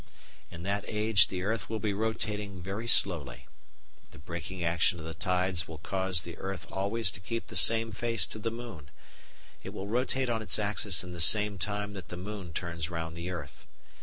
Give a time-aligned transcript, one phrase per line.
[0.49, 3.45] In that age the earth will be rotating very slowly.
[4.09, 7.91] The braking action of the tides will cause the earth always to keep the same
[7.91, 8.89] face to the moon;
[9.61, 13.15] it will rotate on its axis in the same time that the moon turns round
[13.15, 13.67] the earth.